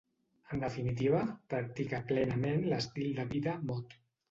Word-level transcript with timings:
En 0.55 0.63
definitiva, 0.63 1.19
practica 1.55 2.01
plenament 2.13 2.67
l'estil 2.73 3.15
de 3.21 3.29
vida 3.37 3.57
mod. 3.71 3.99